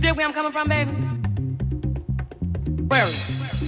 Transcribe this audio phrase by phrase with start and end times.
[0.00, 0.90] dig where I'm coming from, baby?
[2.88, 3.12] Query.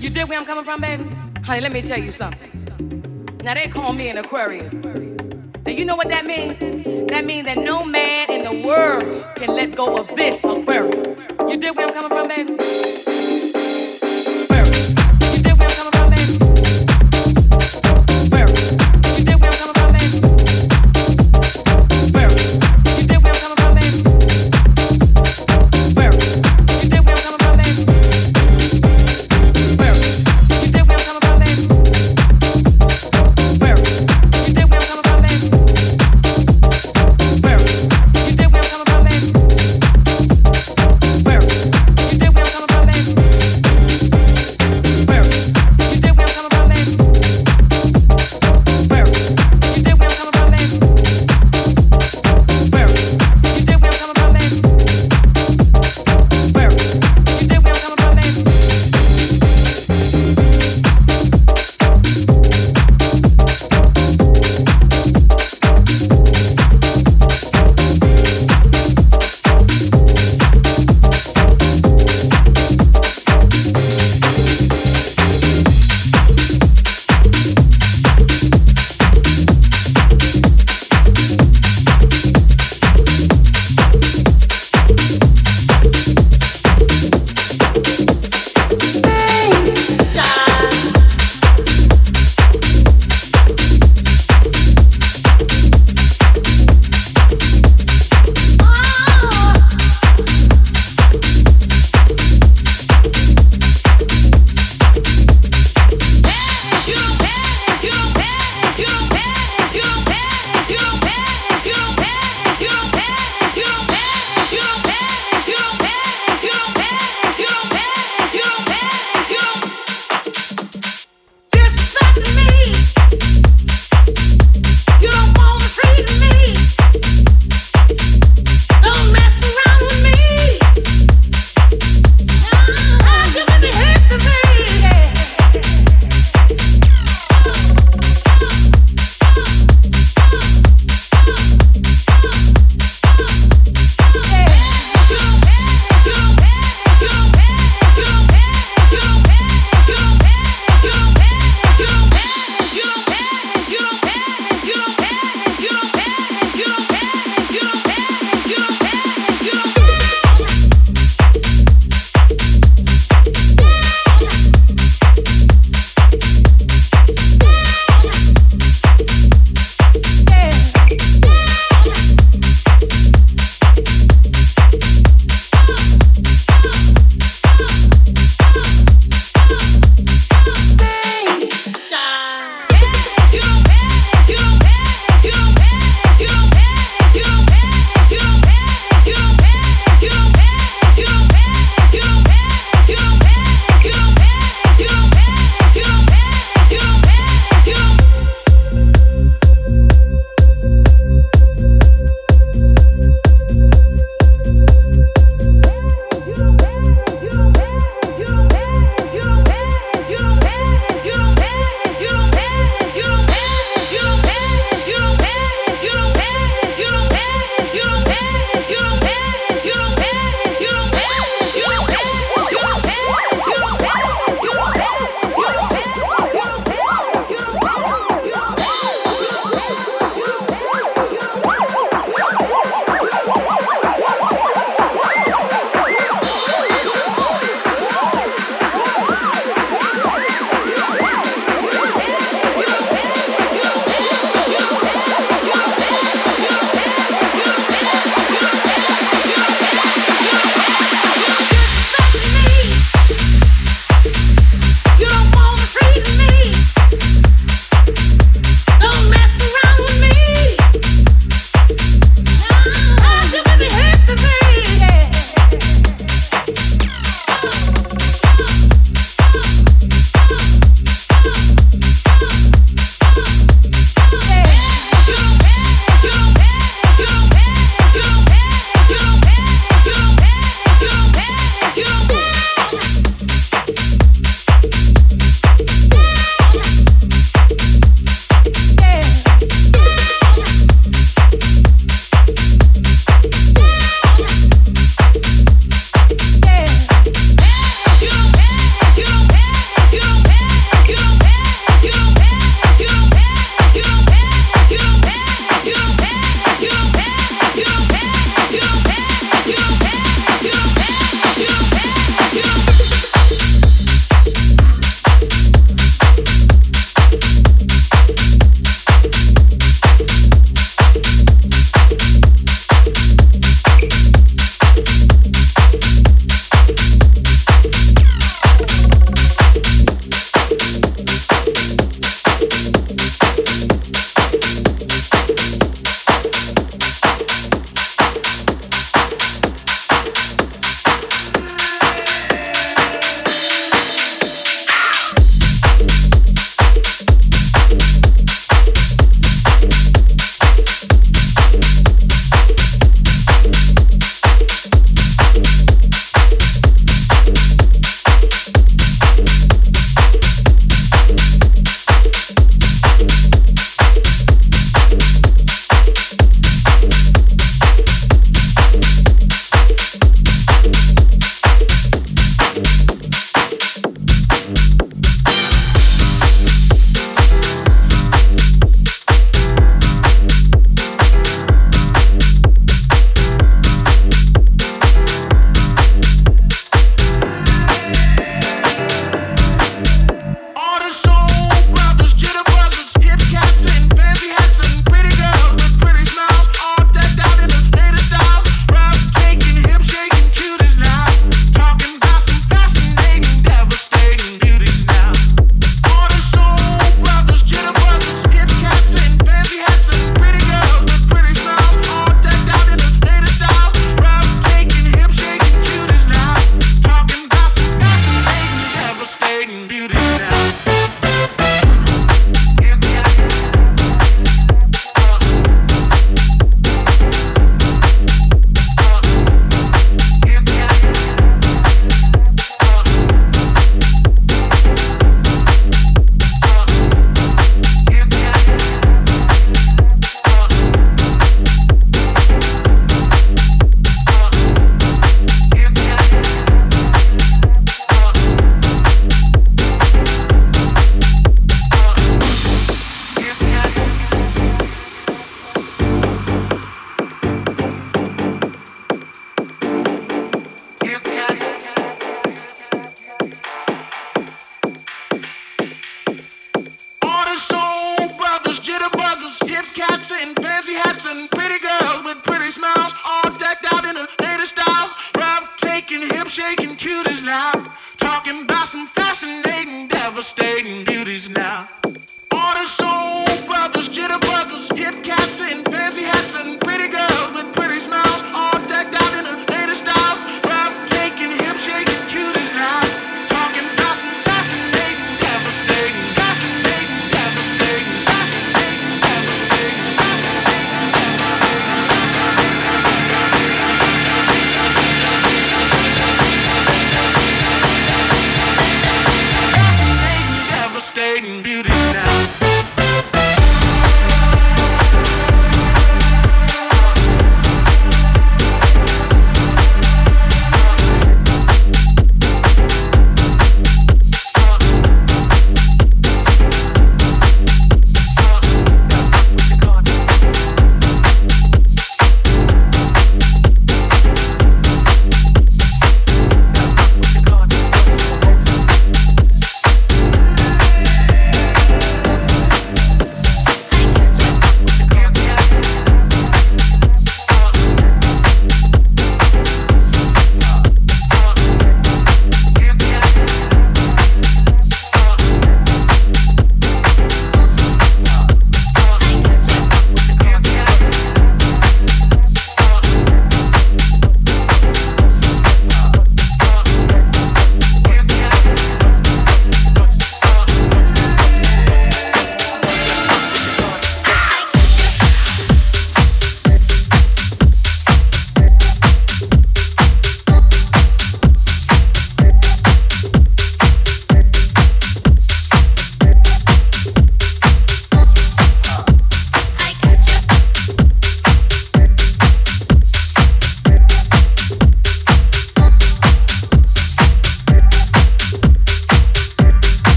[0.00, 1.04] You dig where I'm coming from, baby?
[1.44, 2.50] Honey, let me tell you something.
[3.42, 4.72] Now they call me an Aquarius.
[4.72, 6.58] And you know what that means?
[7.08, 11.16] That means that no man in the world can let go of this aquarium.
[11.48, 13.09] You dig where I'm coming from, baby?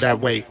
[0.00, 0.46] That way.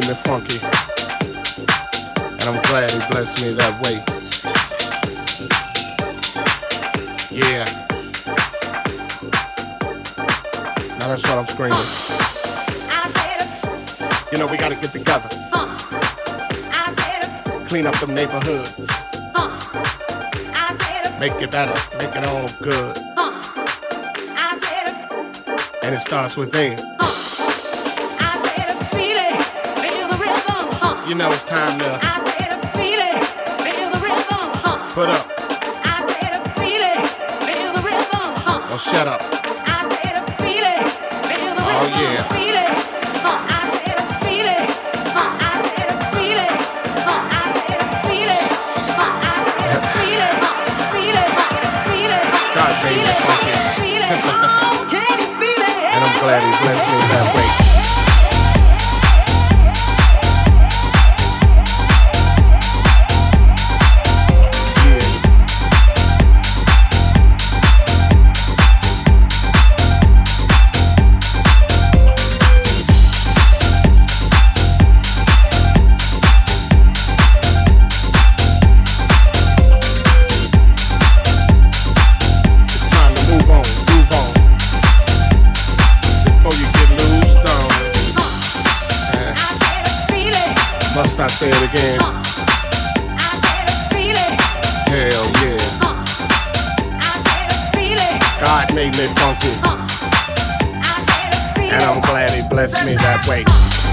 [0.00, 0.58] Made me funky.
[2.32, 4.02] And I'm glad he blessed me that way.
[7.30, 7.64] Yeah.
[10.98, 11.78] Now that's what I'm screaming.
[14.32, 15.28] You know, we gotta get together.
[17.68, 18.90] Clean up them neighborhoods.
[21.20, 21.96] Make it better.
[21.98, 22.98] Make it all good.
[25.84, 26.80] And it starts within.
[31.06, 31.84] You know it's time to
[34.94, 35.26] put up.
[38.72, 39.20] Oh, shut up.
[41.60, 42.24] Oh, yeah.
[52.54, 53.52] God made me funky.
[55.92, 57.83] and I'm glad he blessed me that way.
[91.44, 92.00] Say it again?
[94.88, 95.60] Hell yeah.
[98.40, 99.52] God made me funky.
[101.70, 103.44] And I'm glad he blessed me that way.
[103.44, 103.44] God made me funky.
[103.44, 103.83] And I'm glad he blessed me that way.